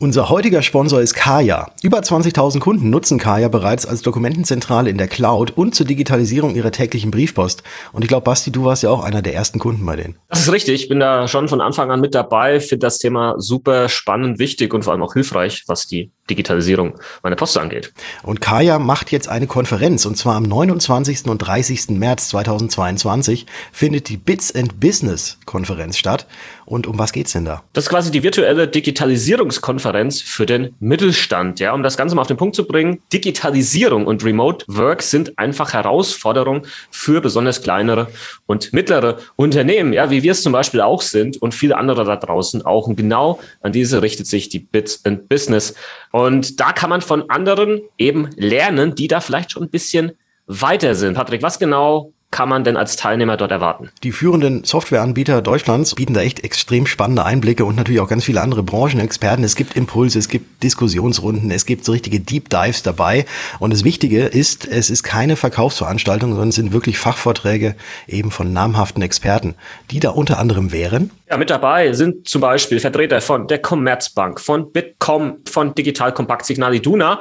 Unser 0.00 0.30
heutiger 0.30 0.62
Sponsor 0.62 1.00
ist 1.00 1.14
Kaya. 1.14 1.72
Über 1.82 1.98
20.000 1.98 2.60
Kunden 2.60 2.88
nutzen 2.88 3.18
Kaya 3.18 3.48
bereits 3.48 3.84
als 3.84 4.00
Dokumentenzentrale 4.00 4.90
in 4.90 4.96
der 4.96 5.08
Cloud 5.08 5.50
und 5.56 5.74
zur 5.74 5.86
Digitalisierung 5.86 6.54
ihrer 6.54 6.70
täglichen 6.70 7.10
Briefpost. 7.10 7.64
Und 7.92 8.02
ich 8.02 8.08
glaube, 8.08 8.22
Basti, 8.22 8.52
du 8.52 8.64
warst 8.64 8.84
ja 8.84 8.90
auch 8.90 9.02
einer 9.02 9.22
der 9.22 9.34
ersten 9.34 9.58
Kunden 9.58 9.84
bei 9.84 9.96
denen. 9.96 10.16
Das 10.28 10.38
ist 10.38 10.52
richtig. 10.52 10.82
Ich 10.82 10.88
bin 10.88 11.00
da 11.00 11.26
schon 11.26 11.48
von 11.48 11.60
Anfang 11.60 11.90
an 11.90 12.00
mit 12.00 12.14
dabei, 12.14 12.60
finde 12.60 12.86
das 12.86 12.98
Thema 12.98 13.34
super 13.38 13.88
spannend, 13.88 14.38
wichtig 14.38 14.72
und 14.72 14.84
vor 14.84 14.92
allem 14.92 15.02
auch 15.02 15.14
hilfreich, 15.14 15.64
was 15.66 15.88
die 15.88 16.12
Digitalisierung 16.28 16.94
meiner 17.22 17.36
Post 17.36 17.58
angeht. 17.58 17.92
Und 18.22 18.40
Kaya 18.40 18.78
macht 18.78 19.12
jetzt 19.12 19.28
eine 19.28 19.46
Konferenz 19.46 20.06
und 20.06 20.16
zwar 20.16 20.36
am 20.36 20.44
29. 20.44 21.26
und 21.26 21.38
30. 21.38 21.90
März 21.90 22.28
2022 22.30 23.46
findet 23.72 24.08
die 24.08 24.16
Bits 24.16 24.54
and 24.54 24.80
Business 24.80 25.38
Konferenz 25.44 25.98
statt. 25.98 26.26
Und 26.68 26.86
um 26.86 26.98
was 26.98 27.12
geht's 27.12 27.32
denn 27.32 27.46
da? 27.46 27.62
Das 27.72 27.84
ist 27.84 27.90
quasi 27.90 28.10
die 28.10 28.22
virtuelle 28.22 28.68
Digitalisierungskonferenz 28.68 30.20
für 30.20 30.44
den 30.44 30.74
Mittelstand. 30.80 31.60
Ja, 31.60 31.72
um 31.72 31.82
das 31.82 31.96
Ganze 31.96 32.14
mal 32.14 32.20
auf 32.20 32.28
den 32.28 32.36
Punkt 32.36 32.54
zu 32.54 32.66
bringen. 32.66 33.00
Digitalisierung 33.10 34.06
und 34.06 34.22
Remote 34.22 34.66
Work 34.68 35.00
sind 35.00 35.38
einfach 35.38 35.72
Herausforderungen 35.72 36.66
für 36.90 37.22
besonders 37.22 37.62
kleinere 37.62 38.08
und 38.44 38.74
mittlere 38.74 39.16
Unternehmen. 39.36 39.94
Ja, 39.94 40.10
wie 40.10 40.22
wir 40.22 40.32
es 40.32 40.42
zum 40.42 40.52
Beispiel 40.52 40.82
auch 40.82 41.00
sind 41.00 41.40
und 41.40 41.54
viele 41.54 41.78
andere 41.78 42.04
da 42.04 42.16
draußen 42.16 42.66
auch. 42.66 42.86
Und 42.86 42.96
genau 42.96 43.40
an 43.62 43.72
diese 43.72 44.02
richtet 44.02 44.26
sich 44.26 44.50
die 44.50 44.58
Bits 44.58 45.06
and 45.06 45.26
Business. 45.30 45.74
Und 46.10 46.60
da 46.60 46.72
kann 46.72 46.90
man 46.90 47.00
von 47.00 47.28
anderen 47.30 47.80
eben 47.98 48.30
lernen, 48.36 48.94
die 48.94 49.08
da 49.08 49.20
vielleicht 49.20 49.52
schon 49.52 49.64
ein 49.64 49.70
bisschen 49.70 50.12
weiter 50.46 50.94
sind. 50.94 51.14
Patrick, 51.14 51.42
was 51.42 51.58
genau 51.58 52.12
kann 52.30 52.48
man 52.48 52.62
denn 52.62 52.76
als 52.76 52.96
Teilnehmer 52.96 53.36
dort 53.36 53.50
erwarten? 53.50 53.90
Die 54.02 54.12
führenden 54.12 54.64
Softwareanbieter 54.64 55.40
Deutschlands 55.40 55.94
bieten 55.94 56.12
da 56.14 56.20
echt 56.20 56.44
extrem 56.44 56.86
spannende 56.86 57.24
Einblicke 57.24 57.64
und 57.64 57.76
natürlich 57.76 58.00
auch 58.00 58.08
ganz 58.08 58.24
viele 58.24 58.42
andere 58.42 58.62
Branchenexperten. 58.62 59.44
Es 59.44 59.56
gibt 59.56 59.76
Impulse, 59.76 60.18
es 60.18 60.28
gibt 60.28 60.62
Diskussionsrunden, 60.62 61.50
es 61.50 61.64
gibt 61.64 61.84
so 61.84 61.92
richtige 61.92 62.20
Deep 62.20 62.50
Dives 62.50 62.82
dabei. 62.82 63.24
Und 63.58 63.72
das 63.72 63.82
Wichtige 63.82 64.24
ist, 64.24 64.66
es 64.66 64.90
ist 64.90 65.02
keine 65.02 65.36
Verkaufsveranstaltung, 65.36 66.30
sondern 66.30 66.50
es 66.50 66.56
sind 66.56 66.72
wirklich 66.72 66.98
Fachvorträge 66.98 67.74
eben 68.06 68.30
von 68.30 68.52
namhaften 68.52 69.02
Experten, 69.02 69.54
die 69.90 70.00
da 70.00 70.10
unter 70.10 70.38
anderem 70.38 70.70
wären. 70.70 71.10
Ja, 71.30 71.38
mit 71.38 71.48
dabei 71.48 71.92
sind 71.94 72.28
zum 72.28 72.42
Beispiel 72.42 72.80
Vertreter 72.80 73.20
von 73.20 73.46
der 73.46 73.60
Commerzbank, 73.60 74.40
von 74.40 74.70
Bitkom, 74.70 75.38
von 75.48 75.74
Digital 75.74 76.12
Kompakt 76.12 76.44
Signal 76.44 76.74
Iduna 76.74 77.20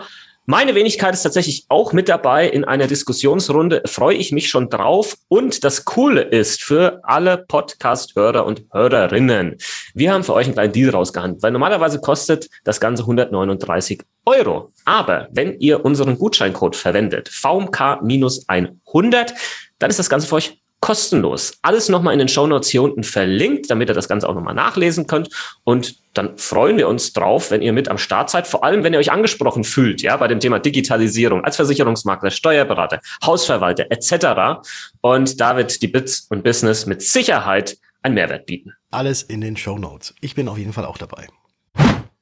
meine 0.50 0.76
Wenigkeit 0.76 1.14
ist 1.14 1.24
tatsächlich 1.24 1.66
auch 1.68 1.92
mit 1.92 2.08
dabei 2.08 2.48
in 2.48 2.64
einer 2.64 2.88
Diskussionsrunde. 2.88 3.82
Freue 3.86 4.16
ich 4.16 4.32
mich 4.32 4.48
schon 4.48 4.70
drauf. 4.70 5.18
Und 5.28 5.66
das 5.66 5.84
Coole 5.84 6.22
ist 6.22 6.64
für 6.64 7.02
alle 7.04 7.38
Podcast-Hörer 7.38 8.46
und 8.46 8.64
Hörerinnen. 8.72 9.58
Wir 9.94 10.14
haben 10.14 10.24
für 10.24 10.34
euch 10.34 10.46
einen 10.46 10.54
kleinen 10.54 10.72
Deal 10.72 10.92
rausgehandelt, 10.92 11.44
weil 11.44 11.52
normalerweise 11.52 12.00
kostet 12.00 12.50
das 12.64 12.80
Ganze 12.80 13.04
139 13.04 14.04
Euro. 14.26 14.72
Aber 14.86 15.28
wenn 15.32 15.60
ihr 15.60 15.84
unseren 15.84 16.18
Gutscheincode 16.18 16.78
verwendet, 16.78 17.28
VMK-100, 17.28 19.34
dann 19.80 19.90
ist 19.90 20.00
das 20.00 20.10
Ganze 20.10 20.28
für 20.28 20.36
euch 20.36 20.62
kostenlos. 20.80 21.58
Alles 21.62 21.90
nochmal 21.90 22.14
in 22.14 22.20
den 22.20 22.28
Shownotes 22.28 22.70
hier 22.70 22.84
unten 22.84 23.04
verlinkt, 23.04 23.70
damit 23.70 23.90
ihr 23.90 23.96
das 23.96 24.08
Ganze 24.08 24.30
auch 24.30 24.36
nochmal 24.36 24.54
nachlesen 24.54 25.08
könnt. 25.08 25.30
Und 25.64 25.96
dann 26.14 26.38
freuen 26.38 26.78
wir 26.78 26.88
uns 26.88 27.14
drauf, 27.14 27.52
wenn 27.52 27.62
ihr 27.62 27.74
mit 27.74 27.90
am 27.90 27.98
Start 27.98 28.30
seid, 28.30 28.48
vor 28.48 28.64
allem 28.64 28.84
wenn 28.84 28.94
ihr 28.94 29.00
euch 29.00 29.12
angesprochen 29.12 29.64
fühlt, 29.64 30.02
ja, 30.02 30.18
bei 30.18 30.28
dem 30.28 30.40
Thema 30.40 30.60
Digitalisierung 30.60 31.44
als 31.44 31.56
Versicherungsmakler, 31.56 32.32
Steuerberater, 32.32 33.02
Hausverwalter 33.26 33.86
etc. 33.90 34.62
Und 35.02 35.42
da 35.42 35.58
wird 35.58 35.82
die 35.82 35.88
Bits 35.88 36.28
und 36.30 36.44
Business 36.44 36.86
mit 36.86 37.02
Sicherheit 37.02 37.78
einen 38.04 38.16
Mehrwert 38.16 38.46
bieten. 38.46 38.74
Alles 38.92 39.24
in 39.24 39.42
den 39.42 39.58
Shownotes. 39.58 40.14
Ich 40.22 40.36
bin 40.36 40.48
auf 40.48 40.58
jeden 40.58 40.74
Fall 40.74 40.86
auch 40.86 40.98
dabei. 40.98 41.28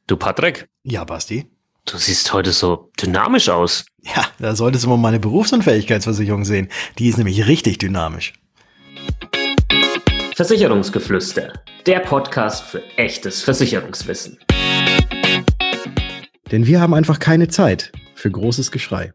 Du 0.07 0.17
Patrick? 0.17 0.67
Ja, 0.83 1.03
Basti. 1.03 1.49
Du 1.85 1.97
siehst 1.97 2.33
heute 2.33 2.51
so 2.51 2.89
dynamisch 3.01 3.49
aus. 3.49 3.85
Ja, 4.01 4.25
da 4.39 4.55
solltest 4.55 4.85
du 4.85 4.89
mal 4.89 4.97
meine 4.97 5.19
Berufsunfähigkeitsversicherung 5.19 6.43
sehen. 6.43 6.69
Die 6.97 7.07
ist 7.07 7.17
nämlich 7.17 7.47
richtig 7.47 7.77
dynamisch. 7.77 8.33
Versicherungsgeflüster, 10.35 11.53
der 11.85 11.99
Podcast 11.99 12.65
für 12.65 12.83
echtes 12.97 13.41
Versicherungswissen. 13.41 14.37
Denn 16.51 16.67
wir 16.67 16.81
haben 16.81 16.93
einfach 16.93 17.19
keine 17.19 17.47
Zeit 17.47 17.93
für 18.15 18.29
großes 18.31 18.69
Geschrei. 18.69 19.13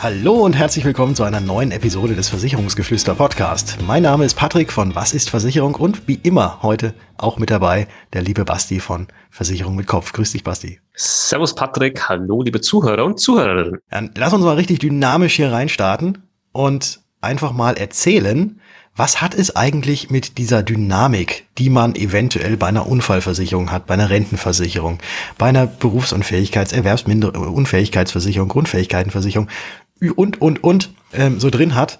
Hallo 0.00 0.34
und 0.34 0.52
herzlich 0.52 0.84
willkommen 0.84 1.16
zu 1.16 1.24
einer 1.24 1.40
neuen 1.40 1.72
Episode 1.72 2.14
des 2.14 2.28
Versicherungsgeflüster 2.28 3.16
Podcast. 3.16 3.78
Mein 3.84 4.04
Name 4.04 4.24
ist 4.24 4.34
Patrick 4.34 4.72
von 4.72 4.94
Was 4.94 5.12
ist 5.12 5.28
Versicherung 5.28 5.74
und 5.74 6.06
wie 6.06 6.20
immer 6.22 6.62
heute 6.62 6.94
auch 7.16 7.36
mit 7.38 7.50
dabei 7.50 7.88
der 8.12 8.22
liebe 8.22 8.44
Basti 8.44 8.78
von 8.78 9.08
Versicherung 9.28 9.74
mit 9.74 9.88
Kopf. 9.88 10.12
Grüß 10.12 10.30
dich, 10.30 10.44
Basti. 10.44 10.78
Servus, 10.94 11.52
Patrick. 11.52 12.08
Hallo, 12.08 12.42
liebe 12.42 12.60
Zuhörer 12.60 13.04
und 13.04 13.18
Zuhörerinnen. 13.18 13.80
Dann 13.90 14.12
lass 14.16 14.32
uns 14.32 14.44
mal 14.44 14.54
richtig 14.54 14.78
dynamisch 14.78 15.34
hier 15.34 15.50
reinstarten 15.50 16.18
und 16.52 17.00
einfach 17.20 17.50
mal 17.50 17.76
erzählen, 17.76 18.60
was 18.98 19.22
hat 19.22 19.32
es 19.36 19.54
eigentlich 19.54 20.10
mit 20.10 20.38
dieser 20.38 20.64
Dynamik, 20.64 21.46
die 21.56 21.70
man 21.70 21.94
eventuell 21.94 22.56
bei 22.56 22.66
einer 22.66 22.88
Unfallversicherung 22.88 23.70
hat, 23.70 23.86
bei 23.86 23.94
einer 23.94 24.10
Rentenversicherung, 24.10 24.98
bei 25.38 25.46
einer 25.46 25.68
Berufsunfähigkeits-, 25.68 26.74
Erwerbsunfähigkeitsversicherung, 26.74 28.48
Grundfähigkeitenversicherung, 28.48 29.46
und, 30.14 30.40
und, 30.40 30.62
und 30.64 30.90
ähm, 31.12 31.40
so 31.40 31.50
drin 31.50 31.74
hat, 31.74 31.98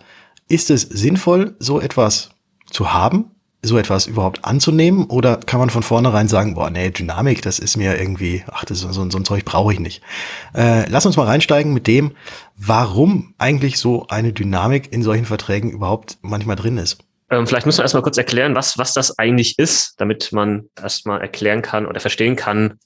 ist 0.48 0.70
es 0.70 0.82
sinnvoll, 0.82 1.56
so 1.58 1.80
etwas 1.80 2.30
zu 2.70 2.92
haben, 2.92 3.32
so 3.62 3.76
etwas 3.76 4.06
überhaupt 4.06 4.44
anzunehmen? 4.44 5.06
Oder 5.06 5.36
kann 5.36 5.60
man 5.60 5.70
von 5.70 5.82
vornherein 5.82 6.28
sagen, 6.28 6.54
boah, 6.54 6.70
nee, 6.70 6.90
Dynamik, 6.90 7.42
das 7.42 7.58
ist 7.58 7.76
mir 7.76 7.98
irgendwie, 7.98 8.44
ach, 8.50 8.64
das 8.64 8.82
ist 8.82 8.94
so, 8.94 9.10
so 9.10 9.18
ein 9.18 9.24
Zeug 9.24 9.44
brauche 9.44 9.72
ich 9.72 9.80
nicht. 9.80 10.02
Äh, 10.54 10.88
lass 10.88 11.06
uns 11.06 11.16
mal 11.16 11.26
reinsteigen 11.26 11.74
mit 11.74 11.86
dem, 11.86 12.12
warum 12.56 13.34
eigentlich 13.38 13.78
so 13.78 14.06
eine 14.08 14.32
Dynamik 14.32 14.92
in 14.92 15.02
solchen 15.02 15.26
Verträgen 15.26 15.70
überhaupt 15.70 16.18
manchmal 16.22 16.56
drin 16.56 16.78
ist. 16.78 16.98
Ähm, 17.30 17.46
vielleicht 17.46 17.66
müssen 17.66 17.78
wir 17.78 17.84
erstmal 17.84 18.02
kurz 18.02 18.16
erklären, 18.16 18.54
was, 18.54 18.78
was 18.78 18.94
das 18.94 19.18
eigentlich 19.18 19.58
ist, 19.58 20.00
damit 20.00 20.32
man 20.32 20.70
erstmal 20.80 21.20
erklären 21.20 21.60
kann 21.60 21.86
oder 21.86 22.00
verstehen 22.00 22.36
kann, 22.36 22.78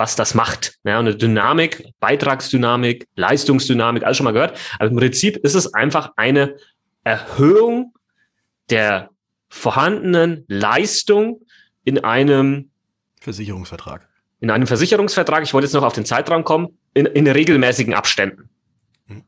was 0.00 0.16
das 0.16 0.34
macht. 0.34 0.78
Ja, 0.82 0.98
eine 0.98 1.14
Dynamik, 1.14 1.84
Beitragsdynamik, 2.00 3.06
Leistungsdynamik, 3.14 4.02
alles 4.02 4.16
schon 4.16 4.24
mal 4.24 4.32
gehört. 4.32 4.58
Aber 4.78 4.88
im 4.88 4.96
Prinzip 4.96 5.36
ist 5.36 5.54
es 5.54 5.74
einfach 5.74 6.12
eine 6.16 6.56
Erhöhung 7.04 7.94
der 8.70 9.10
vorhandenen 9.50 10.44
Leistung 10.48 11.42
in 11.84 12.02
einem 12.02 12.70
Versicherungsvertrag. 13.20 14.08
In 14.40 14.50
einem 14.50 14.66
Versicherungsvertrag, 14.66 15.42
ich 15.42 15.52
wollte 15.52 15.66
jetzt 15.66 15.74
noch 15.74 15.82
auf 15.82 15.92
den 15.92 16.06
Zeitraum 16.06 16.44
kommen, 16.44 16.78
in, 16.94 17.04
in 17.04 17.26
regelmäßigen 17.26 17.92
Abständen. 17.92 18.48
Hm. 19.06 19.22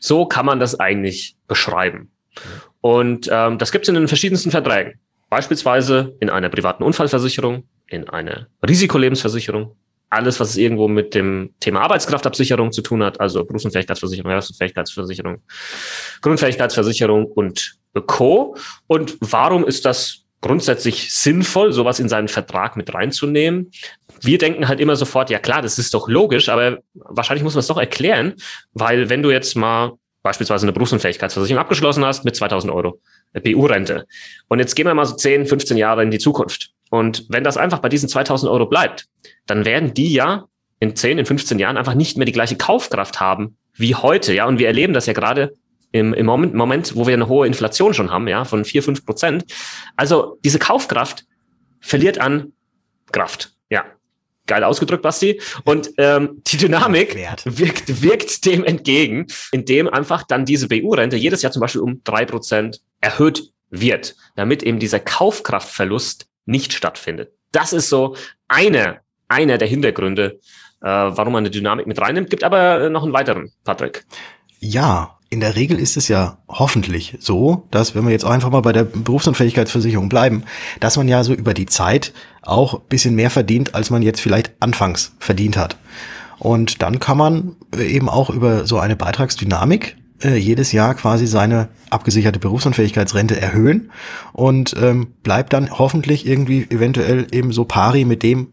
So 0.00 0.26
kann 0.26 0.44
man 0.44 0.58
das 0.58 0.80
eigentlich 0.80 1.36
beschreiben. 1.46 2.10
Und 2.80 3.28
ähm, 3.30 3.58
das 3.58 3.70
gibt 3.70 3.84
es 3.84 3.88
in 3.88 3.94
den 3.94 4.08
verschiedensten 4.08 4.50
Verträgen. 4.50 4.98
Beispielsweise 5.30 6.16
in 6.20 6.28
einer 6.28 6.48
privaten 6.48 6.82
Unfallversicherung, 6.82 7.68
in 7.86 8.08
einer 8.08 8.48
Risikolebensversicherung, 8.66 9.76
alles, 10.10 10.40
was 10.40 10.56
irgendwo 10.56 10.88
mit 10.88 11.14
dem 11.14 11.54
Thema 11.60 11.82
Arbeitskraftabsicherung 11.82 12.72
zu 12.72 12.82
tun 12.82 13.02
hat, 13.02 13.20
also 13.20 13.44
Berufsunfähigkeitsversicherung, 13.44 14.30
Erwerbsunfähigkeitsversicherung, 14.30 15.42
Grundfähigkeitsversicherung 16.22 17.26
und 17.26 17.78
Co. 18.06 18.56
Und 18.86 19.16
warum 19.20 19.66
ist 19.66 19.84
das 19.84 20.24
grundsätzlich 20.40 21.12
sinnvoll, 21.12 21.72
sowas 21.72 22.00
in 22.00 22.08
seinen 22.08 22.28
Vertrag 22.28 22.76
mit 22.76 22.94
reinzunehmen? 22.94 23.70
Wir 24.20 24.38
denken 24.38 24.68
halt 24.68 24.80
immer 24.80 24.96
sofort, 24.96 25.30
ja 25.30 25.38
klar, 25.38 25.62
das 25.62 25.78
ist 25.78 25.94
doch 25.94 26.08
logisch, 26.08 26.48
aber 26.48 26.78
wahrscheinlich 26.94 27.44
muss 27.44 27.54
man 27.54 27.60
es 27.60 27.66
doch 27.66 27.78
erklären, 27.78 28.34
weil 28.72 29.10
wenn 29.10 29.22
du 29.22 29.30
jetzt 29.30 29.56
mal 29.56 29.92
beispielsweise 30.22 30.64
eine 30.64 30.72
Berufsunfähigkeitsversicherung 30.72 31.60
abgeschlossen 31.60 32.04
hast 32.04 32.24
mit 32.24 32.34
2000 32.34 32.72
Euro 32.72 33.00
BU-Rente 33.32 34.06
und 34.48 34.58
jetzt 34.58 34.74
gehen 34.74 34.86
wir 34.86 34.94
mal 34.94 35.04
so 35.04 35.14
10, 35.14 35.46
15 35.46 35.76
Jahre 35.76 36.02
in 36.02 36.10
die 36.10 36.18
Zukunft 36.18 36.72
und 36.90 37.26
wenn 37.28 37.44
das 37.44 37.56
einfach 37.56 37.78
bei 37.78 37.88
diesen 37.88 38.08
2000 38.08 38.50
Euro 38.50 38.66
bleibt, 38.66 39.06
dann 39.46 39.64
werden 39.64 39.94
die 39.94 40.12
ja 40.12 40.46
in 40.80 40.94
10, 40.94 41.18
in 41.18 41.26
15 41.26 41.58
Jahren 41.58 41.76
einfach 41.76 41.94
nicht 41.94 42.16
mehr 42.16 42.26
die 42.26 42.32
gleiche 42.32 42.56
Kaufkraft 42.56 43.20
haben 43.20 43.56
wie 43.74 43.94
heute. 43.94 44.32
Ja, 44.34 44.46
und 44.46 44.58
wir 44.58 44.66
erleben 44.66 44.92
das 44.92 45.06
ja 45.06 45.12
gerade 45.12 45.54
im, 45.92 46.12
im 46.14 46.26
Moment, 46.26 46.54
Moment, 46.54 46.96
wo 46.96 47.06
wir 47.06 47.14
eine 47.14 47.28
hohe 47.28 47.46
Inflation 47.46 47.94
schon 47.94 48.10
haben, 48.10 48.28
ja, 48.28 48.44
von 48.44 48.64
4, 48.64 48.82
5 48.82 49.06
Prozent. 49.06 49.44
Also 49.96 50.38
diese 50.44 50.58
Kaufkraft 50.58 51.24
verliert 51.80 52.20
an 52.20 52.52
Kraft. 53.12 53.52
Ja, 53.70 53.84
geil 54.46 54.64
ausgedrückt, 54.64 55.02
Basti. 55.02 55.40
Und 55.64 55.90
ähm, 55.98 56.42
die 56.46 56.58
Dynamik 56.58 57.16
wirkt, 57.44 58.02
wirkt 58.02 58.44
dem 58.44 58.64
entgegen, 58.64 59.26
indem 59.52 59.88
einfach 59.88 60.24
dann 60.24 60.44
diese 60.44 60.68
BU-Rente 60.68 61.16
jedes 61.16 61.42
Jahr 61.42 61.52
zum 61.52 61.60
Beispiel 61.60 61.80
um 61.80 62.02
drei 62.04 62.24
Prozent 62.24 62.80
erhöht 63.00 63.52
wird, 63.70 64.16
damit 64.36 64.62
eben 64.62 64.78
dieser 64.78 65.00
Kaufkraftverlust 65.00 66.26
nicht 66.48 66.72
stattfindet. 66.72 67.32
Das 67.52 67.72
ist 67.72 67.88
so 67.88 68.16
eine, 68.48 69.00
einer 69.28 69.58
der 69.58 69.68
Hintergründe, 69.68 70.40
äh, 70.80 70.86
warum 70.86 71.34
man 71.34 71.42
eine 71.42 71.50
Dynamik 71.50 71.86
mit 71.86 72.00
reinnimmt. 72.00 72.30
Gibt 72.30 72.42
aber 72.42 72.88
noch 72.90 73.04
einen 73.04 73.12
weiteren, 73.12 73.52
Patrick. 73.64 74.04
Ja, 74.58 75.18
in 75.30 75.40
der 75.40 75.56
Regel 75.56 75.78
ist 75.78 75.98
es 75.98 76.08
ja 76.08 76.38
hoffentlich 76.48 77.18
so, 77.20 77.66
dass 77.70 77.94
wenn 77.94 78.04
wir 78.04 78.12
jetzt 78.12 78.24
einfach 78.24 78.48
mal 78.50 78.62
bei 78.62 78.72
der 78.72 78.84
Berufsunfähigkeitsversicherung 78.84 80.08
bleiben, 80.08 80.44
dass 80.80 80.96
man 80.96 81.06
ja 81.06 81.22
so 81.22 81.34
über 81.34 81.52
die 81.52 81.66
Zeit 81.66 82.14
auch 82.42 82.80
bisschen 82.80 83.14
mehr 83.14 83.30
verdient, 83.30 83.74
als 83.74 83.90
man 83.90 84.00
jetzt 84.00 84.22
vielleicht 84.22 84.52
anfangs 84.60 85.14
verdient 85.18 85.58
hat. 85.58 85.76
Und 86.38 86.82
dann 86.82 86.98
kann 86.98 87.18
man 87.18 87.56
äh, 87.76 87.84
eben 87.84 88.08
auch 88.08 88.30
über 88.30 88.66
so 88.66 88.78
eine 88.78 88.96
Beitragsdynamik 88.96 89.97
äh, 90.22 90.36
jedes 90.36 90.72
Jahr 90.72 90.94
quasi 90.94 91.26
seine 91.26 91.68
abgesicherte 91.90 92.38
Berufsunfähigkeitsrente 92.38 93.40
erhöhen 93.40 93.90
und 94.32 94.74
ähm, 94.80 95.14
bleibt 95.22 95.52
dann 95.52 95.70
hoffentlich 95.78 96.26
irgendwie 96.26 96.66
eventuell 96.70 97.26
eben 97.32 97.52
so 97.52 97.64
pari 97.64 98.04
mit 98.04 98.22
dem 98.22 98.48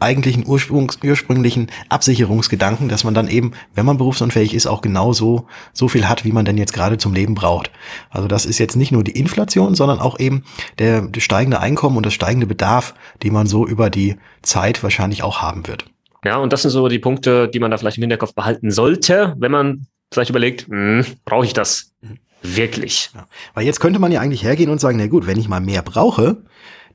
eigentlichen 0.00 0.46
Ursprungs 0.46 0.98
ursprünglichen 1.02 1.70
Absicherungsgedanken, 1.88 2.88
dass 2.88 3.04
man 3.04 3.14
dann 3.14 3.28
eben, 3.28 3.52
wenn 3.74 3.86
man 3.86 3.98
berufsunfähig 3.98 4.54
ist, 4.54 4.66
auch 4.66 4.80
genau 4.80 5.12
so, 5.12 5.46
viel 5.88 6.08
hat, 6.08 6.24
wie 6.24 6.32
man 6.32 6.44
denn 6.44 6.58
jetzt 6.58 6.72
gerade 6.72 6.98
zum 6.98 7.14
Leben 7.14 7.34
braucht. 7.34 7.70
Also 8.10 8.28
das 8.28 8.46
ist 8.46 8.58
jetzt 8.58 8.76
nicht 8.76 8.92
nur 8.92 9.04
die 9.04 9.18
Inflation, 9.18 9.74
sondern 9.74 9.98
auch 9.98 10.18
eben 10.18 10.44
der, 10.78 11.02
der 11.02 11.20
steigende 11.20 11.60
Einkommen 11.60 11.96
und 11.96 12.06
das 12.06 12.14
steigende 12.14 12.46
Bedarf, 12.46 12.94
die 13.22 13.30
man 13.30 13.46
so 13.46 13.66
über 13.66 13.90
die 13.90 14.16
Zeit 14.42 14.82
wahrscheinlich 14.82 15.22
auch 15.22 15.42
haben 15.42 15.66
wird. 15.66 15.86
Ja, 16.24 16.36
und 16.36 16.52
das 16.52 16.62
sind 16.62 16.70
so 16.70 16.88
die 16.88 16.98
Punkte, 16.98 17.48
die 17.48 17.60
man 17.60 17.70
da 17.70 17.78
vielleicht 17.78 17.98
im 17.98 18.02
Hinterkopf 18.02 18.34
behalten 18.34 18.70
sollte, 18.70 19.34
wenn 19.38 19.52
man 19.52 19.86
vielleicht 20.12 20.30
überlegt, 20.30 20.66
hm, 20.68 21.04
brauche 21.24 21.44
ich 21.44 21.52
das 21.52 21.92
mhm. 22.00 22.18
wirklich? 22.42 23.10
Ja. 23.14 23.26
Weil 23.54 23.66
jetzt 23.66 23.80
könnte 23.80 23.98
man 23.98 24.12
ja 24.12 24.20
eigentlich 24.20 24.42
hergehen 24.42 24.70
und 24.70 24.80
sagen, 24.80 24.98
na 24.98 25.06
gut, 25.06 25.26
wenn 25.26 25.38
ich 25.38 25.48
mal 25.48 25.60
mehr 25.60 25.82
brauche, 25.82 26.42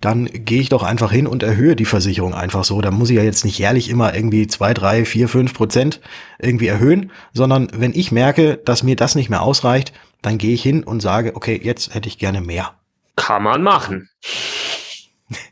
dann 0.04 0.26
gehe 0.26 0.60
ich 0.60 0.68
doch 0.68 0.84
einfach 0.84 1.14
hin 1.14 1.28
und 1.28 1.44
erhöhe 1.44 1.78
die 1.78 1.86
Versicherung 1.86 2.34
einfach 2.34 2.66
so. 2.66 2.82
Da 2.82 2.92
muss 2.92 3.10
ich 3.10 3.16
ja 3.16 3.24
jetzt 3.24 3.46
nicht 3.46 3.58
jährlich 3.58 3.90
immer 3.90 4.14
irgendwie 4.14 4.48
zwei, 4.48 4.74
drei, 4.74 5.06
vier, 5.06 5.30
fünf 5.30 5.54
Prozent 5.54 6.02
irgendwie 6.40 6.68
erhöhen, 6.68 7.12
sondern 7.32 7.70
wenn 7.74 7.94
ich 7.94 8.12
merke, 8.12 8.58
dass 8.58 8.84
mir 8.84 8.98
das 8.98 9.16
nicht 9.16 9.30
mehr 9.30 9.42
ausreicht, 9.42 9.94
dann 10.22 10.38
gehe 10.38 10.54
ich 10.54 10.62
hin 10.62 10.84
und 10.84 11.00
sage, 11.00 11.36
okay, 11.36 11.60
jetzt 11.62 11.96
hätte 11.96 12.10
ich 12.10 12.18
gerne 12.18 12.42
mehr. 12.42 12.74
Kann 13.16 13.44
man 13.44 13.64
machen. 13.64 14.10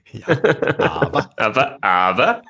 ja, 0.12 0.28
aber. 0.78 1.30
aber, 1.38 1.78
aber, 1.82 2.42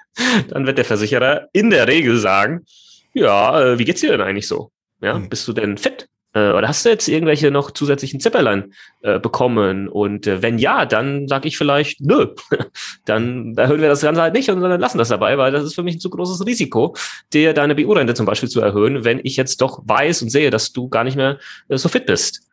dann 0.50 0.66
wird 0.66 0.80
der 0.80 0.86
Versicherer 0.86 1.50
in 1.54 1.70
der 1.70 1.88
Regel 1.88 2.18
sagen, 2.18 2.66
ja, 3.14 3.62
äh, 3.62 3.80
wie 3.80 3.86
geht's 3.86 4.02
dir 4.02 4.12
denn 4.12 4.22
eigentlich 4.22 4.48
so? 4.48 4.72
Ja, 5.02 5.16
hm. 5.16 5.30
bist 5.30 5.48
du 5.48 5.54
denn 5.54 5.78
fit? 5.78 6.08
Äh, 6.34 6.52
oder 6.52 6.68
hast 6.68 6.86
du 6.86 6.90
jetzt 6.90 7.08
irgendwelche 7.08 7.52
noch 7.52 7.72
zusätzlichen 7.72 8.20
Zipperlein 8.20 8.74
äh, 9.02 9.20
bekommen? 9.20 9.90
Und 9.90 10.28
äh, 10.28 10.42
wenn 10.42 10.60
ja, 10.60 10.86
dann 10.86 11.28
sage 11.28 11.48
ich 11.48 11.58
vielleicht, 11.58 12.02
nö, 12.02 12.28
dann 13.06 13.56
erhöhen 13.58 13.82
wir 13.82 13.90
das 13.90 14.02
Ganze 14.02 14.22
halt 14.22 14.34
nicht 14.34 14.50
und 14.50 14.62
dann 14.62 14.80
lassen 14.80 14.98
das 14.98 15.10
dabei, 15.10 15.38
weil 15.38 15.52
das 15.52 15.64
ist 15.64 15.76
für 15.76 15.84
mich 15.84 15.96
ein 15.96 16.00
zu 16.00 16.10
großes 16.10 16.46
Risiko, 16.46 16.96
dir 17.34 17.54
deine 17.54 17.76
BU-Rente 17.76 18.14
zum 18.14 18.26
Beispiel 18.26 18.50
zu 18.50 18.62
erhöhen, 18.62 19.04
wenn 19.04 19.20
ich 19.24 19.36
jetzt 19.36 19.62
doch 19.62 19.82
weiß 19.86 20.22
und 20.22 20.30
sehe, 20.30 20.50
dass 20.50 20.72
du 20.72 20.88
gar 20.88 21.04
nicht 21.04 21.18
mehr 21.18 21.40
äh, 21.68 21.78
so 21.78 21.90
fit 21.90 22.06
bist 22.06 22.48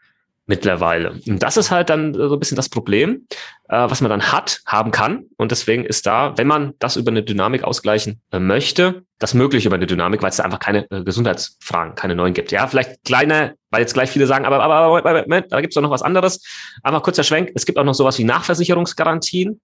mittlerweile. 0.48 1.20
Und 1.28 1.42
das 1.42 1.56
ist 1.56 1.70
halt 1.70 1.90
dann 1.90 2.14
so 2.14 2.32
ein 2.32 2.38
bisschen 2.40 2.56
das 2.56 2.68
Problem, 2.68 3.26
äh, 3.68 3.76
was 3.76 4.00
man 4.00 4.10
dann 4.10 4.32
hat, 4.32 4.62
haben 4.66 4.90
kann. 4.90 5.26
Und 5.36 5.52
deswegen 5.52 5.84
ist 5.84 6.06
da, 6.06 6.36
wenn 6.36 6.46
man 6.46 6.72
das 6.78 6.96
über 6.96 7.10
eine 7.10 7.22
Dynamik 7.22 7.62
ausgleichen 7.62 8.20
äh, 8.32 8.40
möchte, 8.40 9.04
das 9.18 9.34
möglich 9.34 9.66
über 9.66 9.76
eine 9.76 9.86
Dynamik, 9.86 10.22
weil 10.22 10.30
es 10.30 10.36
da 10.36 10.44
einfach 10.44 10.58
keine 10.58 10.90
äh, 10.90 11.04
Gesundheitsfragen, 11.04 11.94
keine 11.94 12.14
neuen 12.14 12.34
gibt. 12.34 12.50
Ja, 12.50 12.66
vielleicht 12.66 13.04
kleine, 13.04 13.56
weil 13.70 13.82
jetzt 13.82 13.94
gleich 13.94 14.10
viele 14.10 14.26
sagen, 14.26 14.46
aber, 14.46 14.60
aber, 14.62 14.74
aber, 14.74 14.98
aber 14.98 15.22
Moment, 15.22 15.52
da 15.52 15.60
gibt 15.60 15.72
es 15.72 15.74
doch 15.74 15.82
noch 15.82 15.90
was 15.90 16.02
anderes. 16.02 16.42
Einmal 16.82 17.02
kurzer 17.02 17.24
Schwenk. 17.24 17.52
Es 17.54 17.66
gibt 17.66 17.78
auch 17.78 17.84
noch 17.84 17.94
sowas 17.94 18.18
wie 18.18 18.24
Nachversicherungsgarantien 18.24 19.60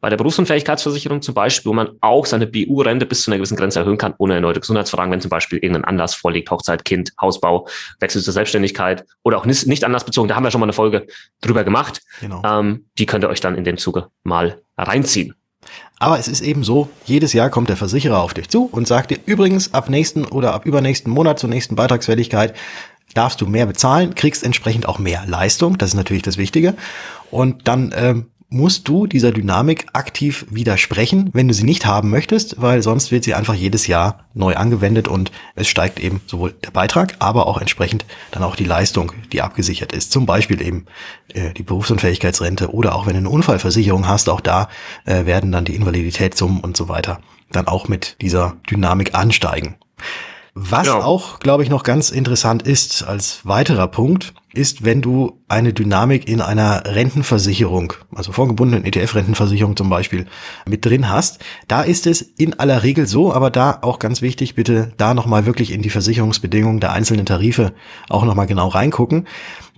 bei 0.00 0.08
der 0.08 0.16
Berufsunfähigkeitsversicherung 0.16 1.22
zum 1.22 1.34
Beispiel, 1.34 1.70
wo 1.70 1.74
man 1.74 1.90
auch 2.00 2.26
seine 2.26 2.46
BU-Rente 2.46 3.06
bis 3.06 3.22
zu 3.22 3.30
einer 3.30 3.38
gewissen 3.38 3.56
Grenze 3.56 3.80
erhöhen 3.80 3.98
kann, 3.98 4.14
ohne 4.18 4.34
erneute 4.34 4.60
Gesundheitsfragen, 4.60 5.12
wenn 5.12 5.20
zum 5.20 5.28
Beispiel 5.28 5.58
irgendein 5.58 5.84
Anlass 5.84 6.14
vorliegt, 6.14 6.50
Hochzeit, 6.50 6.84
Kind, 6.84 7.12
Hausbau, 7.20 7.68
Wechsel 8.00 8.22
zur 8.22 8.32
Selbstständigkeit 8.32 9.04
oder 9.22 9.38
auch 9.38 9.46
nicht, 9.46 9.66
nicht 9.66 9.84
anlassbezogen. 9.84 10.28
Da 10.28 10.36
haben 10.36 10.44
wir 10.44 10.50
schon 10.50 10.60
mal 10.60 10.66
eine 10.66 10.72
Folge 10.72 11.06
drüber 11.40 11.64
gemacht. 11.64 12.02
Genau. 12.20 12.42
Ähm, 12.44 12.86
die 12.98 13.06
könnt 13.06 13.24
ihr 13.24 13.28
euch 13.28 13.40
dann 13.40 13.56
in 13.56 13.64
dem 13.64 13.76
Zuge 13.76 14.08
mal 14.22 14.60
reinziehen. 14.78 15.34
Aber 15.98 16.18
es 16.18 16.28
ist 16.28 16.40
eben 16.40 16.64
so, 16.64 16.88
jedes 17.04 17.34
Jahr 17.34 17.50
kommt 17.50 17.68
der 17.68 17.76
Versicherer 17.76 18.22
auf 18.22 18.32
dich 18.32 18.48
zu 18.48 18.70
und 18.72 18.88
sagt 18.88 19.10
dir 19.10 19.18
übrigens 19.26 19.74
ab 19.74 19.90
nächsten 19.90 20.24
oder 20.24 20.54
ab 20.54 20.64
übernächsten 20.64 21.12
Monat 21.12 21.38
zur 21.38 21.50
nächsten 21.50 21.76
Beitragsfälligkeit 21.76 22.54
darfst 23.14 23.40
du 23.40 23.46
mehr 23.46 23.66
bezahlen, 23.66 24.14
kriegst 24.14 24.42
entsprechend 24.42 24.88
auch 24.88 24.98
mehr 24.98 25.24
Leistung. 25.26 25.76
Das 25.76 25.90
ist 25.90 25.96
natürlich 25.96 26.22
das 26.22 26.38
Wichtige. 26.38 26.74
Und 27.30 27.68
dann 27.68 27.92
ähm, 27.94 28.30
musst 28.50 28.88
du 28.88 29.06
dieser 29.06 29.30
Dynamik 29.30 29.86
aktiv 29.92 30.44
widersprechen, 30.50 31.30
wenn 31.32 31.48
du 31.48 31.54
sie 31.54 31.64
nicht 31.64 31.86
haben 31.86 32.10
möchtest, 32.10 32.60
weil 32.60 32.82
sonst 32.82 33.12
wird 33.12 33.24
sie 33.24 33.34
einfach 33.34 33.54
jedes 33.54 33.86
Jahr 33.86 34.24
neu 34.34 34.56
angewendet 34.56 35.06
und 35.06 35.30
es 35.54 35.68
steigt 35.68 36.00
eben 36.00 36.20
sowohl 36.26 36.52
der 36.64 36.72
Beitrag, 36.72 37.14
aber 37.20 37.46
auch 37.46 37.60
entsprechend 37.60 38.04
dann 38.32 38.42
auch 38.42 38.56
die 38.56 38.64
Leistung, 38.64 39.12
die 39.32 39.40
abgesichert 39.40 39.92
ist. 39.92 40.10
Zum 40.10 40.26
Beispiel 40.26 40.60
eben 40.60 40.86
äh, 41.32 41.52
die 41.54 41.62
Berufsunfähigkeitsrente 41.62 42.74
oder 42.74 42.96
auch 42.96 43.06
wenn 43.06 43.14
du 43.14 43.20
eine 43.20 43.30
Unfallversicherung 43.30 44.08
hast, 44.08 44.28
auch 44.28 44.40
da 44.40 44.68
äh, 45.04 45.26
werden 45.26 45.52
dann 45.52 45.64
die 45.64 45.76
Invaliditätssummen 45.76 46.60
und 46.60 46.76
so 46.76 46.88
weiter 46.88 47.20
dann 47.52 47.66
auch 47.66 47.88
mit 47.88 48.16
dieser 48.20 48.56
Dynamik 48.70 49.14
ansteigen. 49.14 49.76
Was 50.54 50.88
ja. 50.88 51.02
auch, 51.02 51.38
glaube 51.38 51.62
ich, 51.62 51.70
noch 51.70 51.84
ganz 51.84 52.10
interessant 52.10 52.62
ist 52.62 53.02
als 53.04 53.40
weiterer 53.44 53.86
Punkt, 53.86 54.34
ist, 54.52 54.84
wenn 54.84 55.00
du 55.00 55.40
eine 55.46 55.72
Dynamik 55.72 56.28
in 56.28 56.40
einer 56.40 56.82
Rentenversicherung, 56.84 57.92
also 58.14 58.32
vorgebundenen 58.32 58.84
ETF-Rentenversicherung 58.84 59.76
zum 59.76 59.88
Beispiel, 59.88 60.26
mit 60.66 60.84
drin 60.84 61.08
hast. 61.08 61.38
Da 61.68 61.82
ist 61.82 62.06
es 62.06 62.20
in 62.20 62.58
aller 62.58 62.82
Regel 62.82 63.06
so, 63.06 63.32
aber 63.32 63.50
da 63.50 63.78
auch 63.82 64.00
ganz 64.00 64.22
wichtig, 64.22 64.56
bitte 64.56 64.92
da 64.96 65.14
nochmal 65.14 65.46
wirklich 65.46 65.70
in 65.70 65.82
die 65.82 65.90
Versicherungsbedingungen 65.90 66.80
der 66.80 66.92
einzelnen 66.92 67.26
Tarife 67.26 67.72
auch 68.08 68.24
nochmal 68.24 68.46
genau 68.46 68.68
reingucken. 68.68 69.28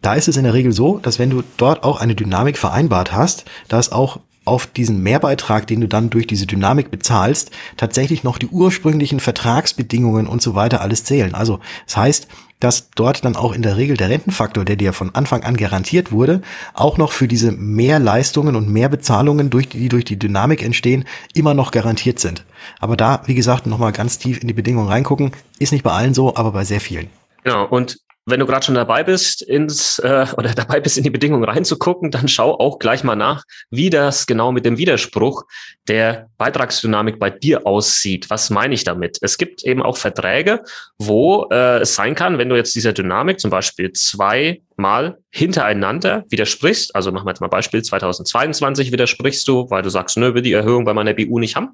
Da 0.00 0.14
ist 0.14 0.28
es 0.28 0.38
in 0.38 0.44
der 0.44 0.54
Regel 0.54 0.72
so, 0.72 0.98
dass 0.98 1.19
wenn 1.19 1.30
du 1.30 1.42
dort 1.58 1.84
auch 1.84 2.00
eine 2.00 2.14
Dynamik 2.14 2.56
vereinbart 2.56 3.12
hast, 3.12 3.44
dass 3.69 3.92
auch 3.92 4.20
auf 4.44 4.67
diesen 4.67 5.03
Mehrbeitrag, 5.03 5.67
den 5.67 5.81
du 5.81 5.89
dann 5.89 6.11
durch 6.11 6.27
diese 6.27 6.47
Dynamik 6.47 6.91
bezahlst, 6.91 7.50
tatsächlich 7.77 8.25
noch 8.25 8.39
die 8.39 8.49
ursprünglichen 8.49 9.21
Vertragsbedingungen 9.21 10.27
und 10.27 10.43
so 10.43 10.55
weiter 10.55 10.81
alles 10.81 11.05
zählen. 11.05 11.35
Also 11.35 11.61
das 11.87 11.97
heißt, 11.97 12.29
dass 12.62 12.91
dort 12.91 13.25
dann 13.25 13.35
auch 13.35 13.55
in 13.55 13.62
der 13.62 13.77
Regel 13.77 13.97
der 13.97 14.09
Rentenfaktor, 14.09 14.65
der 14.65 14.77
dir 14.77 14.93
von 14.93 15.15
Anfang 15.15 15.43
an 15.43 15.56
garantiert 15.56 16.12
wurde, 16.12 16.43
auch 16.75 16.97
noch 16.97 17.11
für 17.11 17.27
diese 17.27 17.50
Mehrleistungen 17.50 18.55
und 18.55 18.69
Mehrbezahlungen, 18.69 19.50
durch 19.50 19.69
die, 19.69 19.79
die 19.79 19.89
durch 19.89 20.05
die 20.05 20.19
Dynamik 20.19 20.62
entstehen, 20.62 21.05
immer 21.35 21.55
noch 21.55 21.73
garantiert 21.73 22.21
sind. 22.21 22.44
Aber 22.79 22.97
da, 22.97 23.23
wie 23.27 23.35
gesagt, 23.35 23.67
nochmal 23.67 23.91
ganz 23.91 24.19
tief 24.19 24.41
in 24.41 24.47
die 24.47 24.55
Bedingungen 24.55 24.89
reingucken, 24.89 25.33
ist 25.59 25.73
nicht 25.73 25.83
bei 25.83 25.91
allen 25.91 26.15
so, 26.15 26.37
aber 26.37 26.53
bei 26.53 26.65
sehr 26.65 26.81
vielen. 26.81 27.11
Genau, 27.43 27.67
und 27.67 27.99
wenn 28.24 28.38
du 28.38 28.46
gerade 28.46 28.64
schon 28.64 28.74
dabei 28.74 29.02
bist, 29.02 29.42
ins 29.42 29.98
äh, 29.98 30.26
oder 30.36 30.54
dabei 30.54 30.80
bist, 30.80 30.96
in 30.96 31.04
die 31.04 31.10
Bedingungen 31.10 31.44
reinzugucken, 31.44 32.10
dann 32.10 32.28
schau 32.28 32.58
auch 32.58 32.78
gleich 32.78 33.04
mal 33.04 33.16
nach, 33.16 33.44
wie 33.70 33.90
das 33.90 34.26
genau 34.26 34.52
mit 34.52 34.64
dem 34.64 34.78
Widerspruch 34.78 35.44
der 35.88 36.28
Beitragsdynamik 36.38 37.19
bei 37.19 37.31
dir 37.31 37.67
aussieht. 37.67 38.31
Was 38.31 38.50
meine 38.50 38.74
ich 38.74 38.84
damit? 38.84 39.19
Es 39.20 39.38
gibt 39.38 39.64
eben 39.64 39.82
auch 39.82 39.96
Verträge, 39.96 40.62
wo 40.98 41.48
äh, 41.50 41.81
es 41.81 41.94
sein 41.94 42.14
kann, 42.14 42.38
wenn 42.38 42.48
du 42.48 42.56
jetzt 42.56 42.74
dieser 42.74 42.93
Dynamik 42.93 43.41
zum 43.41 43.50
Beispiel 43.50 43.93
zweimal 43.93 45.19
hintereinander 45.31 46.24
widersprichst, 46.29 46.94
also 46.94 47.10
machen 47.10 47.26
wir 47.26 47.31
jetzt 47.31 47.41
mal 47.41 47.48
Beispiel 47.48 47.82
2022 47.82 48.93
widersprichst 48.93 49.46
du, 49.48 49.69
weil 49.70 49.82
du 49.82 49.91
sagst, 49.91 50.17
nö, 50.17 50.34
will 50.34 50.43
die 50.43 50.52
Erhöhung 50.52 50.84
bei 50.84 50.94
meiner 50.94 51.14
BU 51.14 51.38
nicht 51.38 51.56
haben, 51.56 51.70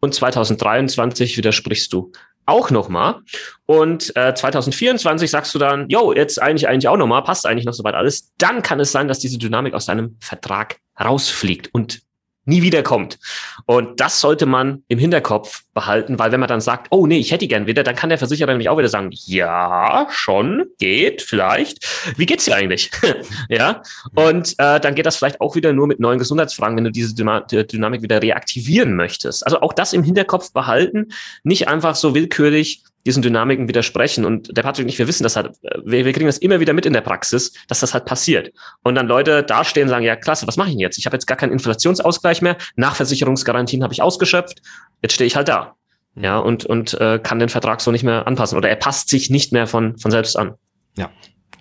und 0.00 0.14
2023 0.14 1.36
widersprichst 1.36 1.92
du 1.92 2.12
auch 2.46 2.70
nochmal. 2.70 3.20
Und 3.66 4.14
äh, 4.16 4.34
2024 4.34 5.30
sagst 5.30 5.54
du 5.54 5.58
dann, 5.58 5.88
jo, 5.88 6.12
jetzt 6.12 6.40
eigentlich 6.40 6.68
eigentlich 6.68 6.88
auch 6.88 6.96
nochmal, 6.96 7.22
passt 7.22 7.46
eigentlich 7.46 7.64
noch 7.64 7.72
soweit 7.72 7.94
alles. 7.94 8.32
Dann 8.38 8.62
kann 8.62 8.80
es 8.80 8.92
sein, 8.92 9.08
dass 9.08 9.18
diese 9.18 9.38
Dynamik 9.38 9.74
aus 9.74 9.86
deinem 9.86 10.16
Vertrag 10.20 10.78
rausfliegt 11.00 11.70
und 11.72 12.02
nie 12.44 12.62
wiederkommt. 12.62 13.18
Und 13.66 14.00
das 14.00 14.20
sollte 14.20 14.46
man 14.46 14.82
im 14.88 14.98
Hinterkopf 14.98 15.62
behalten, 15.74 16.18
weil 16.18 16.32
wenn 16.32 16.40
man 16.40 16.48
dann 16.48 16.60
sagt, 16.60 16.88
oh 16.90 17.06
nee, 17.06 17.18
ich 17.18 17.32
hätte 17.32 17.46
gern 17.46 17.66
wieder, 17.66 17.82
dann 17.82 17.94
kann 17.94 18.08
der 18.08 18.18
Versicherer 18.18 18.50
nämlich 18.50 18.68
auch 18.68 18.78
wieder 18.78 18.88
sagen, 18.88 19.10
ja, 19.12 20.06
schon, 20.10 20.64
geht, 20.78 21.22
vielleicht. 21.22 21.86
Wie 22.16 22.26
geht's 22.26 22.44
dir 22.44 22.56
eigentlich? 22.56 22.90
ja. 23.48 23.82
Und 24.14 24.54
äh, 24.58 24.80
dann 24.80 24.94
geht 24.94 25.06
das 25.06 25.16
vielleicht 25.16 25.40
auch 25.40 25.54
wieder 25.54 25.72
nur 25.72 25.86
mit 25.86 26.00
neuen 26.00 26.18
Gesundheitsfragen, 26.18 26.76
wenn 26.76 26.84
du 26.84 26.90
diese 26.90 27.14
Dynamik 27.14 28.02
wieder 28.02 28.20
reaktivieren 28.20 28.96
möchtest. 28.96 29.46
Also 29.46 29.60
auch 29.60 29.72
das 29.72 29.92
im 29.92 30.02
Hinterkopf 30.02 30.52
behalten, 30.52 31.12
nicht 31.44 31.68
einfach 31.68 31.94
so 31.94 32.14
willkürlich 32.14 32.82
diesen 33.06 33.22
Dynamiken 33.22 33.68
widersprechen. 33.68 34.24
Und 34.24 34.56
der 34.56 34.62
Patrick 34.62 34.84
und 34.84 34.88
ich, 34.90 34.98
wir 34.98 35.08
wissen 35.08 35.22
das 35.22 35.36
halt, 35.36 35.56
wir, 35.84 36.04
wir 36.04 36.12
kriegen 36.12 36.26
das 36.26 36.38
immer 36.38 36.60
wieder 36.60 36.72
mit 36.72 36.86
in 36.86 36.92
der 36.92 37.00
Praxis, 37.00 37.52
dass 37.68 37.80
das 37.80 37.94
halt 37.94 38.04
passiert. 38.04 38.52
Und 38.82 38.94
dann 38.94 39.06
Leute 39.06 39.42
dastehen 39.42 39.84
und 39.84 39.90
sagen, 39.90 40.04
ja 40.04 40.16
klasse, 40.16 40.46
was 40.46 40.56
mache 40.56 40.68
ich 40.68 40.74
denn 40.74 40.80
jetzt? 40.80 40.98
Ich 40.98 41.06
habe 41.06 41.16
jetzt 41.16 41.26
gar 41.26 41.36
keinen 41.36 41.52
Inflationsausgleich 41.52 42.42
mehr, 42.42 42.56
Nachversicherungsgarantien 42.76 43.82
habe 43.82 43.92
ich 43.92 44.02
ausgeschöpft, 44.02 44.62
jetzt 45.02 45.14
stehe 45.14 45.26
ich 45.26 45.36
halt 45.36 45.48
da. 45.48 45.74
Ja, 46.14 46.38
und, 46.38 46.66
und 46.66 46.94
äh, 47.00 47.18
kann 47.22 47.38
den 47.38 47.48
Vertrag 47.48 47.80
so 47.80 47.90
nicht 47.90 48.04
mehr 48.04 48.26
anpassen. 48.26 48.58
Oder 48.58 48.68
er 48.68 48.76
passt 48.76 49.08
sich 49.08 49.30
nicht 49.30 49.52
mehr 49.52 49.66
von, 49.66 49.96
von 49.96 50.10
selbst 50.10 50.36
an. 50.36 50.54
Ja. 50.96 51.10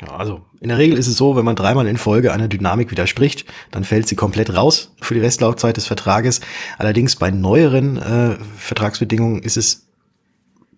Ja, 0.01 0.15
also 0.15 0.41
in 0.59 0.69
der 0.69 0.79
Regel 0.79 0.97
ist 0.97 1.07
es 1.07 1.15
so, 1.15 1.35
wenn 1.35 1.45
man 1.45 1.55
dreimal 1.55 1.85
in 1.85 1.97
Folge 1.97 2.33
einer 2.33 2.47
Dynamik 2.47 2.89
widerspricht, 2.89 3.45
dann 3.69 3.83
fällt 3.83 4.07
sie 4.07 4.15
komplett 4.15 4.55
raus 4.55 4.95
für 4.99 5.13
die 5.13 5.19
Restlaufzeit 5.19 5.77
des 5.77 5.85
Vertrages. 5.85 6.41
Allerdings 6.79 7.15
bei 7.15 7.29
neueren 7.29 7.97
äh, 7.97 8.37
Vertragsbedingungen 8.57 9.43
ist 9.43 9.57
es 9.57 9.87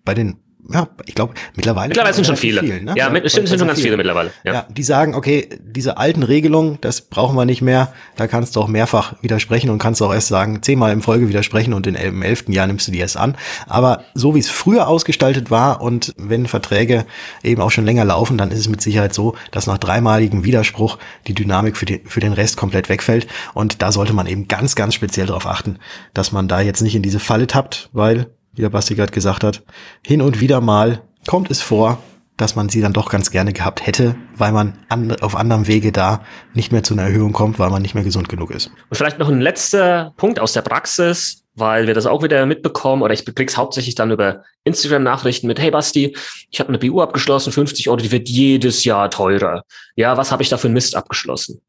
bei 0.04 0.12
den 0.12 0.43
ja, 0.72 0.88
ich 1.04 1.14
glaube, 1.14 1.34
mittlerweile. 1.54 1.88
Mittlerweile 1.88 2.14
sind 2.14 2.26
schon 2.26 2.36
viele. 2.36 2.60
Viel, 2.60 2.82
ne? 2.82 2.94
Ja, 2.96 3.10
mit, 3.10 3.30
stimmt, 3.30 3.48
sind 3.48 3.58
schon 3.58 3.68
ganz 3.68 3.78
viele, 3.78 3.90
viele 3.90 3.96
mittlerweile. 3.98 4.30
Ja. 4.44 4.52
ja. 4.52 4.66
die 4.70 4.82
sagen, 4.82 5.14
okay, 5.14 5.48
diese 5.60 5.98
alten 5.98 6.22
Regelungen, 6.22 6.78
das 6.80 7.02
brauchen 7.02 7.36
wir 7.36 7.44
nicht 7.44 7.60
mehr. 7.60 7.92
Da 8.16 8.26
kannst 8.26 8.56
du 8.56 8.60
auch 8.60 8.68
mehrfach 8.68 9.14
widersprechen 9.22 9.68
und 9.68 9.78
kannst 9.78 10.00
auch 10.00 10.12
erst 10.12 10.28
sagen, 10.28 10.62
zehnmal 10.62 10.92
im 10.92 11.02
Folge 11.02 11.28
widersprechen 11.28 11.74
und 11.74 11.86
in, 11.86 11.94
im 11.94 12.22
elften 12.22 12.52
Jahr 12.52 12.66
nimmst 12.66 12.88
du 12.88 12.92
die 12.92 12.98
erst 12.98 13.16
an. 13.16 13.36
Aber 13.66 14.04
so 14.14 14.34
wie 14.34 14.38
es 14.38 14.48
früher 14.48 14.88
ausgestaltet 14.88 15.50
war 15.50 15.82
und 15.82 16.14
wenn 16.16 16.46
Verträge 16.46 17.04
eben 17.42 17.60
auch 17.60 17.70
schon 17.70 17.84
länger 17.84 18.04
laufen, 18.04 18.38
dann 18.38 18.50
ist 18.50 18.60
es 18.60 18.68
mit 18.68 18.80
Sicherheit 18.80 19.12
so, 19.12 19.34
dass 19.50 19.66
nach 19.66 19.78
dreimaligem 19.78 20.44
Widerspruch 20.44 20.98
die 21.26 21.34
Dynamik 21.34 21.76
für, 21.76 21.86
die, 21.86 22.00
für 22.06 22.20
den 22.20 22.32
Rest 22.32 22.56
komplett 22.56 22.88
wegfällt. 22.88 23.26
Und 23.52 23.82
da 23.82 23.92
sollte 23.92 24.14
man 24.14 24.26
eben 24.26 24.48
ganz, 24.48 24.74
ganz 24.74 24.94
speziell 24.94 25.26
darauf 25.26 25.46
achten, 25.46 25.78
dass 26.14 26.32
man 26.32 26.48
da 26.48 26.60
jetzt 26.60 26.80
nicht 26.80 26.94
in 26.94 27.02
diese 27.02 27.20
Falle 27.20 27.46
tappt, 27.46 27.90
weil 27.92 28.28
wie 28.54 28.62
der 28.62 28.70
Basti 28.70 28.94
gerade 28.94 29.12
gesagt 29.12 29.44
hat, 29.44 29.62
hin 30.04 30.22
und 30.22 30.40
wieder 30.40 30.60
mal 30.60 31.02
kommt 31.26 31.50
es 31.50 31.60
vor, 31.60 31.98
dass 32.36 32.56
man 32.56 32.68
sie 32.68 32.80
dann 32.80 32.92
doch 32.92 33.10
ganz 33.10 33.30
gerne 33.30 33.52
gehabt 33.52 33.86
hätte, 33.86 34.16
weil 34.36 34.52
man 34.52 34.76
an, 34.88 35.14
auf 35.20 35.36
anderem 35.36 35.68
Wege 35.68 35.92
da 35.92 36.24
nicht 36.52 36.72
mehr 36.72 36.82
zu 36.82 36.94
einer 36.94 37.04
Erhöhung 37.04 37.32
kommt, 37.32 37.58
weil 37.58 37.70
man 37.70 37.82
nicht 37.82 37.94
mehr 37.94 38.02
gesund 38.02 38.28
genug 38.28 38.50
ist. 38.50 38.66
Und 38.90 38.96
vielleicht 38.96 39.18
noch 39.18 39.28
ein 39.28 39.40
letzter 39.40 40.12
Punkt 40.16 40.40
aus 40.40 40.52
der 40.52 40.62
Praxis, 40.62 41.44
weil 41.54 41.86
wir 41.86 41.94
das 41.94 42.06
auch 42.06 42.24
wieder 42.24 42.44
mitbekommen, 42.46 43.02
oder 43.02 43.14
ich 43.14 43.24
krieg's 43.24 43.56
hauptsächlich 43.56 43.94
dann 43.94 44.10
über 44.10 44.42
Instagram-Nachrichten 44.64 45.46
mit, 45.46 45.60
hey 45.60 45.70
Basti, 45.70 46.16
ich 46.50 46.58
habe 46.58 46.70
eine 46.70 46.78
BU 46.78 47.00
abgeschlossen, 47.00 47.52
50 47.52 47.88
Euro, 47.88 47.98
die 47.98 48.10
wird 48.10 48.28
jedes 48.28 48.82
Jahr 48.82 49.10
teurer. 49.10 49.62
Ja, 49.94 50.16
was 50.16 50.32
habe 50.32 50.42
ich 50.42 50.48
da 50.48 50.56
für 50.56 50.66
einen 50.66 50.74
Mist 50.74 50.96
abgeschlossen? 50.96 51.60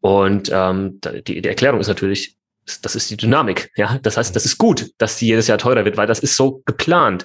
Und 0.00 0.50
ähm, 0.52 1.00
die, 1.26 1.40
die 1.40 1.48
Erklärung 1.48 1.78
ist 1.78 1.88
natürlich, 1.88 2.36
das 2.82 2.94
ist 2.94 3.10
die 3.10 3.16
Dynamik. 3.16 3.70
Ja, 3.76 3.98
das 4.02 4.16
heißt, 4.16 4.34
das 4.34 4.44
ist 4.44 4.58
gut, 4.58 4.90
dass 4.98 5.16
die 5.16 5.26
jedes 5.26 5.46
Jahr 5.46 5.58
teurer 5.58 5.84
wird, 5.84 5.96
weil 5.96 6.06
das 6.06 6.20
ist 6.20 6.36
so 6.36 6.62
geplant. 6.64 7.24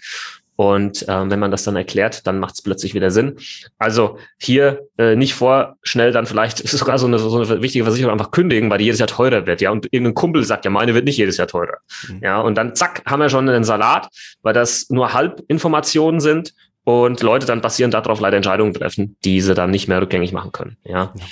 Und 0.58 1.06
ähm, 1.10 1.30
wenn 1.30 1.40
man 1.40 1.52
das 1.52 1.64
dann 1.64 1.76
erklärt, 1.76 2.26
dann 2.28 2.40
macht 2.40 2.56
es 2.56 2.62
plötzlich 2.62 2.94
wieder 2.94 3.12
Sinn. 3.12 3.38
Also 3.78 4.18
hier 4.40 4.88
äh, 4.98 5.16
nicht 5.16 5.34
vorschnell 5.34 6.12
dann 6.12 6.26
vielleicht, 6.26 6.62
ist 6.62 6.72
sogar 6.78 6.98
so 6.98 7.08
eine, 7.08 7.20
so 7.20 7.36
eine 7.36 7.62
wichtige 7.62 7.84
Versicherung 7.84 8.14
einfach 8.14 8.32
kündigen, 8.32 8.70
weil 8.70 8.78
die 8.78 8.86
jedes 8.86 9.00
Jahr 9.00 9.08
teurer 9.08 9.46
wird, 9.46 9.62
ja. 9.62 9.72
Und 9.72 9.88
irgendein 9.92 10.14
Kumpel 10.14 10.44
sagt, 10.44 10.66
ja, 10.66 10.72
meine 10.72 10.94
wird 10.94 11.06
nicht 11.06 11.18
jedes 11.18 11.38
Jahr 11.38 11.48
teurer. 11.48 11.78
Mhm. 12.08 12.20
Ja, 12.22 12.40
und 12.40 12.56
dann 12.56 12.76
zack, 12.76 13.04
haben 13.06 13.20
wir 13.20 13.30
schon 13.30 13.50
einen 13.50 13.66
Salat, 13.66 14.08
weil 14.42 14.54
das 14.54 14.90
nur 14.90 15.14
Halbinformationen 15.14 16.22
sind 16.22 16.54
und 16.86 17.22
Leute 17.22 17.46
dann 17.46 17.62
basierend 17.62 17.94
darauf 17.94 18.22
leider 18.22 18.38
Entscheidungen 18.38 18.74
treffen, 18.74 19.18
die 19.26 19.42
sie 19.42 19.56
dann 19.56 19.72
nicht 19.72 19.88
mehr 19.88 20.02
rückgängig 20.02 20.32
machen 20.32 20.52
können. 20.54 20.78
Ja. 20.86 21.14
ja. 21.16 21.26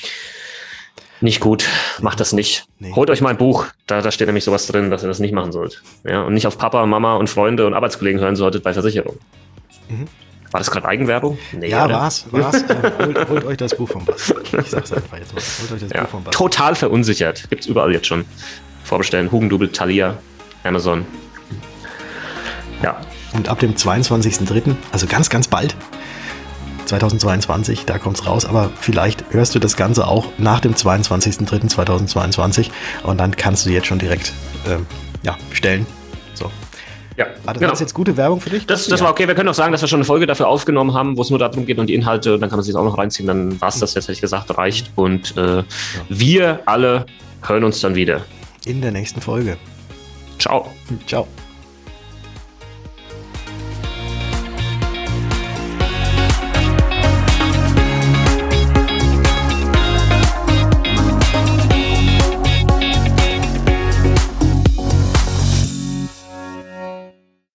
Nicht 1.24 1.40
gut, 1.40 1.64
macht 2.02 2.20
das 2.20 2.34
nicht. 2.34 2.66
Nee. 2.80 2.92
Holt 2.94 3.10
euch 3.10 3.22
mal 3.22 3.30
ein 3.30 3.38
Buch, 3.38 3.68
da, 3.88 4.02
da 4.02 4.12
steht 4.12 4.28
nämlich 4.28 4.44
sowas 4.44 4.68
drin, 4.68 4.92
dass 4.92 5.04
ihr 5.04 5.08
das 5.08 5.20
nicht 5.20 5.32
machen 5.32 5.54
sollt. 5.54 5.82
Ja, 6.04 6.24
und 6.24 6.34
nicht 6.34 6.46
auf 6.46 6.58
Papa, 6.58 6.86
Mama 6.86 7.16
und 7.16 7.30
Freunde 7.30 7.66
und 7.66 7.74
Arbeitskollegen 7.74 8.20
hören 8.20 8.36
solltet 8.36 8.62
bei 8.62 8.74
Versicherung. 8.74 9.16
Mhm. 9.88 10.08
War 10.52 10.60
das 10.60 10.70
gerade 10.70 10.86
Eigenwerbung? 10.86 11.38
Nee, 11.54 11.70
ja, 11.70 11.86
oder? 11.86 11.94
war's, 11.94 12.26
war's. 12.30 12.62
äh, 12.70 12.92
holt, 13.00 13.30
holt, 13.30 13.46
euch 13.46 13.56
das 13.56 13.74
Buch 13.74 13.88
vom 13.88 14.04
Bass. 14.04 14.34
Ich 14.52 14.70
sag's 14.70 14.92
einfach 14.92 15.18
jetzt. 15.18 15.34
Holt 15.34 15.72
euch 15.72 15.80
das 15.80 15.92
ja, 15.92 16.02
Buch 16.02 16.10
vom 16.10 16.24
Bass. 16.26 16.36
Total 16.36 16.76
verunsichert. 16.76 17.50
Gibt's 17.50 17.68
überall 17.68 17.94
jetzt 17.94 18.08
schon. 18.08 18.26
Vorbestellen. 18.84 19.32
Hugendubel, 19.32 19.70
Thalia, 19.72 20.18
Amazon. 20.66 21.06
Ja. 22.84 23.00
Und 23.32 23.48
ab 23.48 23.60
dem 23.60 23.76
22.03., 23.76 24.76
also 24.92 25.08
ganz, 25.08 25.30
ganz 25.30 25.48
bald, 25.48 25.74
2022, 26.86 27.86
da 27.86 27.98
kommt 27.98 28.20
es 28.20 28.26
raus, 28.26 28.46
aber 28.46 28.72
vielleicht 28.80 29.26
hörst 29.32 29.56
du 29.56 29.60
das 29.60 29.76
Ganze 29.76 30.08
auch 30.08 30.28
nach 30.38 30.60
dem 30.60 30.74
22.03.2022 30.74 32.70
und 33.04 33.20
dann 33.20 33.36
kannst 33.36 33.66
du 33.66 33.70
jetzt 33.70 33.88
schon 33.88 34.00
direkt 34.00 34.34
ähm, 34.68 34.86
ja, 35.24 35.38
bestellen. 35.50 35.86
So. 36.34 36.52
Ja, 37.18 37.28
war 37.44 37.54
das 37.54 37.62
genau. 37.62 37.74
jetzt 37.74 37.94
gute 37.94 38.18
Werbung 38.18 38.42
für 38.42 38.50
dich? 38.50 38.66
Das, 38.66 38.88
das 38.88 39.00
ja. 39.00 39.06
war 39.06 39.12
okay. 39.12 39.28
Wir 39.28 39.36
können 39.36 39.50
auch 39.50 39.54
sagen, 39.54 39.72
dass 39.72 39.82
wir 39.82 39.88
schon 39.88 39.98
eine 39.98 40.06
Folge 40.06 40.26
dafür 40.26 40.48
aufgenommen 40.48 40.94
haben, 40.94 41.18
wo 41.18 41.22
es 41.22 41.30
nur 41.30 41.40
darum 41.40 41.66
geht 41.66 41.78
und 41.78 41.88
die 41.88 41.94
Inhalte, 41.94 42.40
dann 42.40 42.50
kann 42.50 42.58
man 42.58 42.64
sich 42.64 42.76
auch 42.76 42.84
noch 42.84 42.98
reinziehen. 42.98 43.28
Dann 43.28 43.60
war 43.62 43.70
es 43.70 43.80
das 43.80 43.94
jetzt, 43.94 44.06
hätte 44.06 44.14
ich 44.14 44.22
gesagt, 44.22 44.58
reicht. 44.58 44.92
Und 44.96 45.38
äh, 45.38 45.58
ja. 45.58 45.64
wir 46.10 46.60
alle 46.66 47.06
hören 47.44 47.64
uns 47.64 47.80
dann 47.82 47.96
wieder. 47.96 48.22
In 48.66 48.82
der 48.82 48.92
nächsten 48.92 49.22
Folge. 49.22 49.58
Ciao. 50.40 50.72
Ciao. 51.06 51.28